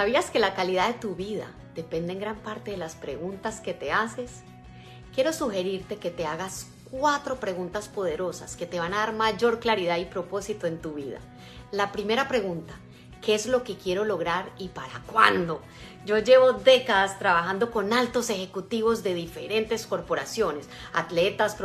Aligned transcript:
¿Sabías 0.00 0.30
que 0.30 0.38
la 0.38 0.54
calidad 0.54 0.88
de 0.88 0.94
tu 0.94 1.14
vida 1.14 1.52
depende 1.74 2.14
en 2.14 2.20
gran 2.20 2.36
parte 2.38 2.70
de 2.70 2.78
las 2.78 2.94
preguntas 2.94 3.60
que 3.60 3.74
te 3.74 3.92
haces? 3.92 4.40
Quiero 5.14 5.30
sugerirte 5.34 5.96
que 5.96 6.10
te 6.10 6.24
hagas 6.24 6.68
cuatro 6.90 7.38
preguntas 7.38 7.88
poderosas 7.88 8.56
que 8.56 8.64
te 8.64 8.80
van 8.80 8.94
a 8.94 9.00
dar 9.00 9.12
mayor 9.12 9.60
claridad 9.60 9.98
y 9.98 10.06
propósito 10.06 10.66
en 10.66 10.80
tu 10.80 10.94
vida. 10.94 11.18
La 11.70 11.92
primera 11.92 12.28
pregunta, 12.28 12.72
¿qué 13.20 13.34
es 13.34 13.44
lo 13.44 13.62
que 13.62 13.76
quiero 13.76 14.06
lograr 14.06 14.50
y 14.56 14.68
para 14.68 15.02
cuándo? 15.06 15.60
Yo 16.06 16.16
llevo 16.16 16.54
décadas 16.54 17.18
trabajando 17.18 17.70
con 17.70 17.92
altos 17.92 18.30
ejecutivos 18.30 19.02
de 19.02 19.12
diferentes 19.12 19.86
corporaciones, 19.86 20.66
atletas, 20.94 21.58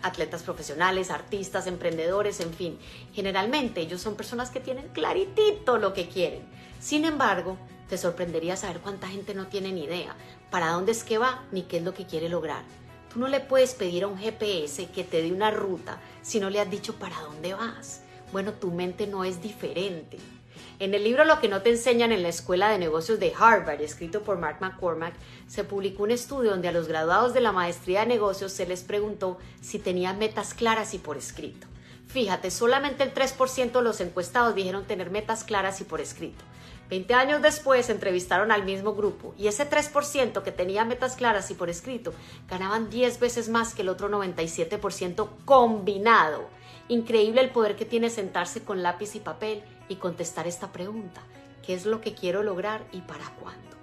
atletas 0.00 0.42
profesionales, 0.42 1.10
artistas, 1.10 1.66
emprendedores, 1.66 2.40
en 2.40 2.54
fin. 2.54 2.78
Generalmente 3.12 3.82
ellos 3.82 4.00
son 4.00 4.14
personas 4.14 4.48
que 4.48 4.60
tienen 4.60 4.88
claritito 4.88 5.76
lo 5.76 5.92
que 5.92 6.08
quieren. 6.08 6.48
Sin 6.80 7.04
embargo, 7.04 7.58
te 7.88 7.98
sorprendería 7.98 8.56
saber 8.56 8.80
cuánta 8.80 9.08
gente 9.08 9.34
no 9.34 9.46
tiene 9.46 9.72
ni 9.72 9.84
idea 9.84 10.14
para 10.50 10.70
dónde 10.70 10.92
es 10.92 11.04
que 11.04 11.18
va 11.18 11.42
ni 11.52 11.62
qué 11.62 11.78
es 11.78 11.82
lo 11.82 11.94
que 11.94 12.06
quiere 12.06 12.28
lograr. 12.28 12.62
Tú 13.12 13.18
no 13.18 13.28
le 13.28 13.40
puedes 13.40 13.74
pedir 13.74 14.04
a 14.04 14.06
un 14.06 14.18
GPS 14.18 14.86
que 14.86 15.04
te 15.04 15.22
dé 15.22 15.32
una 15.32 15.50
ruta 15.50 16.00
si 16.22 16.40
no 16.40 16.50
le 16.50 16.60
has 16.60 16.70
dicho 16.70 16.94
para 16.94 17.20
dónde 17.20 17.54
vas. 17.54 18.02
Bueno, 18.32 18.52
tu 18.52 18.70
mente 18.70 19.06
no 19.06 19.24
es 19.24 19.42
diferente. 19.42 20.18
En 20.80 20.92
el 20.92 21.04
libro 21.04 21.24
Lo 21.24 21.40
que 21.40 21.48
no 21.48 21.62
te 21.62 21.70
enseñan 21.70 22.10
en 22.10 22.22
la 22.22 22.28
Escuela 22.28 22.68
de 22.68 22.78
Negocios 22.78 23.20
de 23.20 23.32
Harvard, 23.38 23.80
escrito 23.80 24.22
por 24.22 24.38
Mark 24.38 24.58
McCormack, 24.60 25.14
se 25.46 25.62
publicó 25.62 26.02
un 26.02 26.10
estudio 26.10 26.50
donde 26.50 26.68
a 26.68 26.72
los 26.72 26.88
graduados 26.88 27.32
de 27.32 27.40
la 27.40 27.52
maestría 27.52 28.00
de 28.00 28.06
negocios 28.06 28.52
se 28.52 28.66
les 28.66 28.82
preguntó 28.82 29.38
si 29.60 29.78
tenían 29.78 30.18
metas 30.18 30.52
claras 30.52 30.92
y 30.94 30.98
por 30.98 31.16
escrito. 31.16 31.68
Fíjate, 32.08 32.50
solamente 32.50 33.04
el 33.04 33.14
3% 33.14 33.72
de 33.72 33.82
los 33.82 34.00
encuestados 34.00 34.54
dijeron 34.54 34.84
tener 34.84 35.10
metas 35.10 35.44
claras 35.44 35.80
y 35.80 35.84
por 35.84 36.00
escrito. 36.00 36.44
Veinte 36.90 37.14
años 37.14 37.40
después 37.40 37.88
entrevistaron 37.88 38.52
al 38.52 38.64
mismo 38.64 38.94
grupo 38.94 39.34
y 39.38 39.48
ese 39.48 39.68
3% 39.68 40.42
que 40.42 40.52
tenía 40.52 40.84
metas 40.84 41.16
claras 41.16 41.50
y 41.50 41.54
por 41.54 41.70
escrito 41.70 42.12
ganaban 42.48 42.90
10 42.90 43.20
veces 43.20 43.48
más 43.48 43.74
que 43.74 43.82
el 43.82 43.88
otro 43.88 44.10
97% 44.10 45.28
combinado. 45.44 46.48
Increíble 46.88 47.40
el 47.40 47.50
poder 47.50 47.76
que 47.76 47.86
tiene 47.86 48.10
sentarse 48.10 48.62
con 48.62 48.82
lápiz 48.82 49.14
y 49.14 49.20
papel 49.20 49.62
y 49.88 49.96
contestar 49.96 50.46
esta 50.46 50.72
pregunta. 50.72 51.22
¿Qué 51.64 51.72
es 51.72 51.86
lo 51.86 52.02
que 52.02 52.14
quiero 52.14 52.42
lograr 52.42 52.84
y 52.92 53.00
para 53.00 53.30
cuándo? 53.40 53.76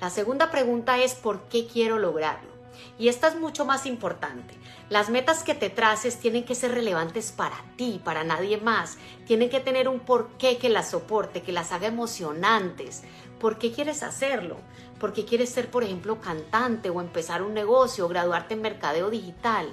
La 0.00 0.08
segunda 0.08 0.50
pregunta 0.50 0.98
es 0.98 1.14
¿por 1.14 1.42
qué 1.48 1.66
quiero 1.66 1.98
lograrlo? 1.98 2.55
Y 2.98 3.08
esta 3.08 3.28
es 3.28 3.36
mucho 3.36 3.64
más 3.64 3.86
importante. 3.86 4.54
Las 4.88 5.10
metas 5.10 5.42
que 5.42 5.54
te 5.54 5.70
traces 5.70 6.18
tienen 6.18 6.44
que 6.44 6.54
ser 6.54 6.72
relevantes 6.72 7.32
para 7.32 7.56
ti, 7.76 8.00
para 8.04 8.24
nadie 8.24 8.58
más. 8.58 8.98
Tienen 9.26 9.50
que 9.50 9.60
tener 9.60 9.88
un 9.88 10.00
porqué 10.00 10.58
que 10.58 10.68
las 10.68 10.90
soporte, 10.90 11.42
que 11.42 11.52
las 11.52 11.72
haga 11.72 11.88
emocionantes. 11.88 13.02
¿Por 13.40 13.58
qué 13.58 13.72
quieres 13.72 14.02
hacerlo? 14.02 14.56
¿Por 14.98 15.12
qué 15.12 15.24
quieres 15.24 15.50
ser, 15.50 15.70
por 15.70 15.84
ejemplo, 15.84 16.20
cantante 16.20 16.88
o 16.90 17.00
empezar 17.00 17.42
un 17.42 17.52
negocio 17.52 18.06
o 18.06 18.08
graduarte 18.08 18.54
en 18.54 18.62
mercadeo 18.62 19.10
digital? 19.10 19.72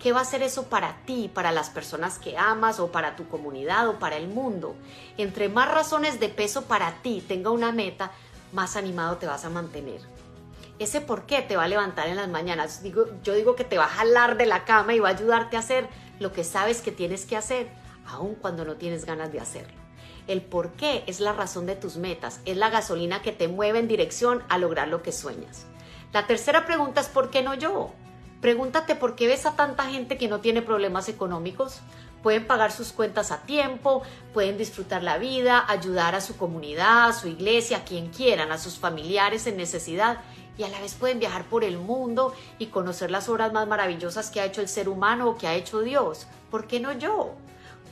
¿Qué 0.00 0.12
va 0.12 0.20
a 0.20 0.24
ser 0.24 0.42
eso 0.42 0.64
para 0.68 1.04
ti, 1.04 1.30
para 1.32 1.52
las 1.52 1.68
personas 1.68 2.18
que 2.18 2.38
amas 2.38 2.80
o 2.80 2.90
para 2.90 3.16
tu 3.16 3.28
comunidad 3.28 3.88
o 3.88 3.98
para 3.98 4.16
el 4.16 4.28
mundo? 4.28 4.74
Entre 5.18 5.48
más 5.48 5.70
razones 5.70 6.20
de 6.20 6.30
peso 6.30 6.62
para 6.64 7.02
ti 7.02 7.22
tenga 7.26 7.50
una 7.50 7.70
meta, 7.70 8.10
más 8.52 8.76
animado 8.76 9.18
te 9.18 9.26
vas 9.26 9.44
a 9.44 9.50
mantener. 9.50 10.00
Ese 10.80 11.02
por 11.02 11.26
qué 11.26 11.42
te 11.42 11.58
va 11.58 11.64
a 11.64 11.68
levantar 11.68 12.08
en 12.08 12.16
las 12.16 12.30
mañanas. 12.30 12.82
Digo, 12.82 13.04
yo 13.22 13.34
digo 13.34 13.54
que 13.54 13.64
te 13.64 13.76
va 13.76 13.84
a 13.84 13.88
jalar 13.88 14.38
de 14.38 14.46
la 14.46 14.64
cama 14.64 14.94
y 14.94 14.98
va 14.98 15.10
a 15.10 15.12
ayudarte 15.12 15.56
a 15.56 15.60
hacer 15.60 15.86
lo 16.18 16.32
que 16.32 16.42
sabes 16.42 16.80
que 16.80 16.90
tienes 16.90 17.26
que 17.26 17.36
hacer, 17.36 17.68
aun 18.06 18.34
cuando 18.34 18.64
no 18.64 18.76
tienes 18.76 19.04
ganas 19.04 19.30
de 19.30 19.40
hacerlo. 19.40 19.78
El 20.26 20.40
por 20.40 20.72
qué 20.72 21.04
es 21.06 21.20
la 21.20 21.34
razón 21.34 21.66
de 21.66 21.76
tus 21.76 21.98
metas, 21.98 22.40
es 22.46 22.56
la 22.56 22.70
gasolina 22.70 23.20
que 23.20 23.32
te 23.32 23.46
mueve 23.46 23.78
en 23.78 23.88
dirección 23.88 24.42
a 24.48 24.56
lograr 24.56 24.88
lo 24.88 25.02
que 25.02 25.12
sueñas. 25.12 25.66
La 26.14 26.26
tercera 26.26 26.64
pregunta 26.64 27.02
es 27.02 27.08
¿por 27.08 27.28
qué 27.28 27.42
no 27.42 27.52
yo? 27.52 27.92
Pregúntate 28.40 28.94
por 28.94 29.16
qué 29.16 29.26
ves 29.26 29.44
a 29.44 29.54
tanta 29.54 29.84
gente 29.84 30.16
que 30.16 30.28
no 30.28 30.40
tiene 30.40 30.62
problemas 30.62 31.08
económicos. 31.10 31.80
Pueden 32.22 32.46
pagar 32.46 32.72
sus 32.72 32.92
cuentas 32.92 33.32
a 33.32 33.42
tiempo, 33.42 34.02
pueden 34.32 34.56
disfrutar 34.56 35.02
la 35.02 35.18
vida, 35.18 35.64
ayudar 35.68 36.14
a 36.14 36.20
su 36.20 36.36
comunidad, 36.36 37.08
a 37.08 37.12
su 37.12 37.28
iglesia, 37.28 37.78
a 37.78 37.84
quien 37.84 38.08
quieran, 38.08 38.50
a 38.50 38.58
sus 38.58 38.78
familiares 38.78 39.46
en 39.46 39.56
necesidad 39.56 40.18
y 40.56 40.62
a 40.62 40.68
la 40.68 40.80
vez 40.80 40.94
pueden 40.94 41.18
viajar 41.18 41.44
por 41.44 41.64
el 41.64 41.78
mundo 41.78 42.34
y 42.58 42.66
conocer 42.66 43.10
las 43.10 43.28
obras 43.28 43.52
más 43.52 43.66
maravillosas 43.66 44.30
que 44.30 44.40
ha 44.40 44.46
hecho 44.46 44.60
el 44.60 44.68
ser 44.68 44.88
humano 44.88 45.28
o 45.28 45.36
que 45.36 45.46
ha 45.46 45.54
hecho 45.54 45.80
Dios. 45.80 46.26
¿Por 46.50 46.66
qué 46.66 46.80
no 46.80 46.92
yo? 46.92 47.34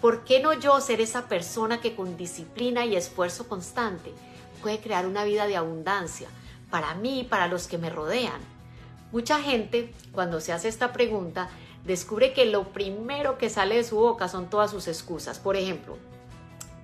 ¿Por 0.01 0.25
qué 0.25 0.41
no 0.41 0.53
yo 0.53 0.81
ser 0.81 1.01
esa 1.01 1.29
persona 1.29 1.81
que 1.81 1.95
con 1.95 2.17
disciplina 2.17 2.85
y 2.85 2.97
esfuerzo 2.97 3.49
constante 3.49 4.13
puede 4.63 4.81
crear 4.81 5.07
una 5.07 5.25
vida 5.25 5.47
de 5.47 5.57
abundancia 5.57 6.29
para 6.71 6.95
mí 6.95 7.21
y 7.21 7.25
para 7.25 7.49
los 7.49 7.67
que 7.67 7.79
me 7.79 7.91
rodean? 7.91 8.58
Mucha 9.11 9.41
gente, 9.41 9.95
cuando 10.13 10.39
se 10.41 10.53
hace 10.53 10.69
esta 10.69 10.93
pregunta, 10.93 11.49
descubre 11.85 12.35
que 12.35 12.45
lo 12.45 12.73
primero 12.75 13.39
que 13.39 13.49
sale 13.49 13.77
de 13.77 13.85
su 13.85 13.97
boca 13.97 14.29
son 14.29 14.51
todas 14.51 14.71
sus 14.71 14.87
excusas. 14.87 15.39
Por 15.39 15.57
ejemplo, 15.57 15.97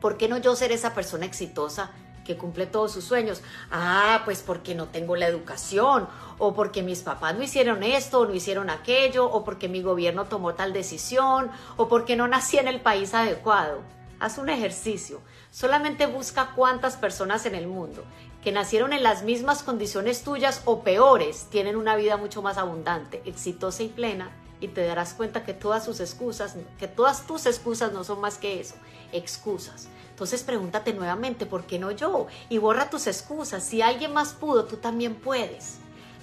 ¿por 0.00 0.16
qué 0.16 0.26
no 0.26 0.38
yo 0.38 0.56
ser 0.56 0.72
esa 0.72 0.94
persona 0.94 1.26
exitosa 1.26 1.90
que 2.24 2.38
cumple 2.38 2.64
todos 2.64 2.92
sus 2.92 3.04
sueños? 3.04 3.42
Ah, 3.70 4.22
pues 4.24 4.42
porque 4.42 4.74
no 4.74 4.86
tengo 4.86 5.16
la 5.16 5.26
educación, 5.26 6.08
o 6.38 6.54
porque 6.54 6.82
mis 6.82 7.02
papás 7.02 7.36
no 7.36 7.42
hicieron 7.42 7.82
esto, 7.82 8.20
o 8.20 8.26
no 8.26 8.34
hicieron 8.34 8.70
aquello, 8.70 9.30
o 9.30 9.44
porque 9.44 9.68
mi 9.68 9.82
gobierno 9.82 10.24
tomó 10.24 10.54
tal 10.54 10.72
decisión, 10.72 11.50
o 11.76 11.88
porque 11.88 12.16
no 12.16 12.26
nací 12.26 12.56
en 12.56 12.68
el 12.68 12.80
país 12.80 13.12
adecuado. 13.12 13.80
Haz 14.24 14.38
un 14.38 14.48
ejercicio. 14.48 15.20
Solamente 15.50 16.06
busca 16.06 16.52
cuántas 16.56 16.96
personas 16.96 17.44
en 17.44 17.54
el 17.54 17.66
mundo 17.66 18.04
que 18.42 18.52
nacieron 18.52 18.94
en 18.94 19.02
las 19.02 19.22
mismas 19.22 19.62
condiciones 19.62 20.22
tuyas 20.22 20.62
o 20.64 20.82
peores 20.82 21.48
tienen 21.50 21.76
una 21.76 21.94
vida 21.94 22.16
mucho 22.16 22.40
más 22.40 22.56
abundante, 22.56 23.20
exitosa 23.26 23.82
y 23.82 23.88
plena 23.88 24.30
y 24.62 24.68
te 24.68 24.82
darás 24.82 25.12
cuenta 25.12 25.44
que 25.44 25.52
todas 25.52 25.84
sus 25.84 26.00
excusas, 26.00 26.56
que 26.78 26.88
todas 26.88 27.26
tus 27.26 27.44
excusas 27.44 27.92
no 27.92 28.02
son 28.02 28.22
más 28.22 28.38
que 28.38 28.60
eso, 28.60 28.76
excusas. 29.12 29.88
Entonces 30.08 30.42
pregúntate 30.42 30.94
nuevamente, 30.94 31.44
¿por 31.44 31.66
qué 31.66 31.78
no 31.78 31.90
yo? 31.90 32.26
Y 32.48 32.56
borra 32.56 32.88
tus 32.88 33.06
excusas. 33.06 33.62
Si 33.62 33.82
alguien 33.82 34.14
más 34.14 34.32
pudo, 34.32 34.64
tú 34.64 34.78
también 34.78 35.16
puedes. 35.16 35.80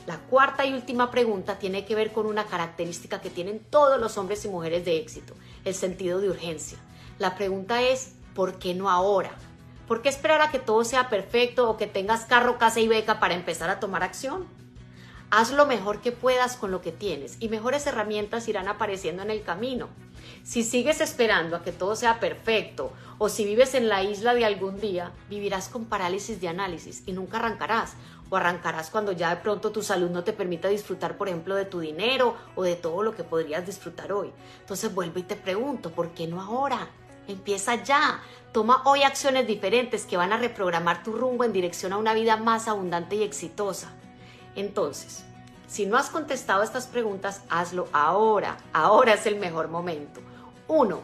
La 0.08 0.18
cuarta 0.18 0.66
y 0.66 0.74
última 0.74 1.12
pregunta 1.12 1.60
tiene 1.60 1.86
que 1.86 1.94
ver 1.94 2.14
con 2.14 2.26
una 2.26 2.46
característica 2.48 3.22
que 3.22 3.30
tienen 3.30 3.60
todos 3.60 4.02
los 4.02 4.18
hombres 4.18 4.44
y 4.44 4.48
mujeres 4.48 4.86
de 4.86 4.98
éxito, 4.98 5.36
el 5.66 5.76
sentido 5.76 6.20
de 6.20 6.32
urgencia. 6.32 6.80
La 7.20 7.36
pregunta 7.36 7.82
es, 7.82 8.14
¿por 8.34 8.60
qué 8.60 8.74
no 8.74 8.90
ahora? 8.90 9.32
¿Por 9.88 10.02
qué 10.02 10.10
esperar 10.10 10.42
a 10.42 10.52
que 10.52 10.60
todo 10.60 10.84
sea 10.84 11.10
perfecto 11.10 11.70
o 11.70 11.78
que 11.78 11.88
tengas 11.88 12.26
carro, 12.26 12.58
casa 12.58 12.80
y 12.80 12.88
beca 12.88 13.20
para 13.20 13.34
empezar 13.34 13.70
a 13.70 13.80
tomar 13.80 14.04
acción? 14.04 14.48
Haz 15.30 15.52
lo 15.52 15.66
mejor 15.66 16.02
que 16.02 16.12
puedas 16.12 16.58
con 16.58 16.72
lo 16.72 16.82
que 16.82 16.92
tienes 16.92 17.38
y 17.40 17.48
mejores 17.48 17.88
herramientas 17.88 18.48
irán 18.50 18.68
apareciendo 18.68 19.24
en 19.24 19.32
el 19.32 19.44
camino. 19.44 19.88
Si 20.44 20.64
sigues 20.64 21.00
esperando 21.00 21.56
a 21.56 21.64
que 21.64 21.72
todo 21.72 21.96
sea 21.96 22.20
perfecto 22.20 22.92
o 23.18 23.30
si 23.30 23.46
vives 23.46 23.74
en 23.76 23.88
la 23.88 24.04
isla 24.04 24.34
de 24.34 24.44
algún 24.44 24.80
día, 24.80 25.12
vivirás 25.30 25.70
con 25.70 25.86
parálisis 25.86 26.42
de 26.42 26.50
análisis 26.50 27.04
y 27.06 27.14
nunca 27.14 27.38
arrancarás. 27.38 27.94
O 28.30 28.36
arrancarás 28.38 28.90
cuando 28.90 29.12
ya 29.12 29.30
de 29.30 29.42
pronto 29.42 29.72
tu 29.72 29.84
salud 29.84 30.10
no 30.10 30.24
te 30.24 30.32
permita 30.32 30.70
disfrutar, 30.70 31.18
por 31.18 31.28
ejemplo, 31.28 31.54
de 31.56 31.66
tu 31.66 31.82
dinero 31.82 32.36
o 32.56 32.64
de 32.64 32.76
todo 32.76 33.04
lo 33.04 33.14
que 33.14 33.26
podrías 33.26 33.66
disfrutar 33.66 34.14
hoy. 34.14 34.32
Entonces 34.62 34.94
vuelvo 34.94 35.20
y 35.20 35.24
te 35.24 35.36
pregunto, 35.36 35.92
¿por 35.92 36.12
qué 36.12 36.28
no 36.28 36.42
ahora? 36.42 36.90
Empieza 37.28 37.76
ya. 37.84 38.22
Toma 38.52 38.82
hoy 38.86 39.04
acciones 39.04 39.48
diferentes 39.48 40.06
que 40.06 40.18
van 40.18 40.34
a 40.34 40.38
reprogramar 40.38 41.04
tu 41.04 41.14
rumbo 41.14 41.44
en 41.44 41.54
dirección 41.54 41.94
a 41.94 41.98
una 41.98 42.14
vida 42.14 42.38
más 42.38 42.68
abundante 42.68 43.16
y 43.16 43.24
exitosa. 43.24 43.92
Entonces, 44.56 45.24
si 45.68 45.86
no 45.86 45.98
has 45.98 46.10
contestado 46.10 46.64
estas 46.64 46.88
preguntas, 46.88 47.42
hazlo 47.50 47.88
ahora. 47.94 48.58
Ahora 48.74 49.14
es 49.14 49.26
el 49.26 49.38
mejor 49.38 49.70
momento. 49.70 50.20
Uno, 50.68 51.02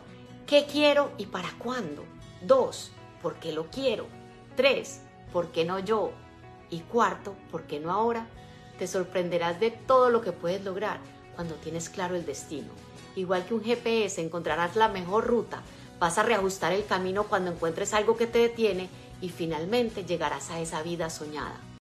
¿Qué 0.47 0.65
quiero 0.65 1.11
y 1.17 1.25
para 1.25 1.49
cuándo? 1.57 2.05
Dos, 2.41 2.93
¿Por 3.21 3.35
qué 3.35 3.51
lo 3.51 3.65
quiero? 3.65 4.07
Tres, 4.55 5.01
¿Por 5.33 5.51
qué 5.51 5.65
no 5.65 5.79
yo? 5.79 6.11
Y 6.69 6.79
cuarto, 6.79 7.35
¿por 7.51 7.63
qué 7.63 7.77
no 7.81 7.91
ahora? 7.91 8.27
Te 8.79 8.87
sorprenderás 8.87 9.59
de 9.59 9.71
todo 9.71 10.09
lo 10.09 10.21
que 10.21 10.31
puedes 10.31 10.63
lograr 10.63 10.99
cuando 11.35 11.55
tienes 11.55 11.89
claro 11.89 12.15
el 12.15 12.25
destino. 12.25 12.69
Igual 13.17 13.45
que 13.45 13.55
un 13.55 13.63
GPS, 13.63 14.21
encontrarás 14.21 14.77
la 14.77 14.87
mejor 14.87 15.27
ruta 15.27 15.61
Vas 15.99 16.17
a 16.17 16.23
reajustar 16.23 16.73
el 16.73 16.85
camino 16.85 17.23
cuando 17.23 17.51
encuentres 17.51 17.93
algo 17.93 18.17
que 18.17 18.27
te 18.27 18.39
detiene 18.39 18.89
y 19.21 19.29
finalmente 19.29 20.05
llegarás 20.05 20.51
a 20.51 20.59
esa 20.59 20.83
vida 20.83 21.09
soñada. 21.09 21.59